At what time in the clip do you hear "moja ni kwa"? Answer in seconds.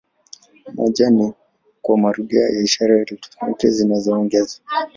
0.75-1.97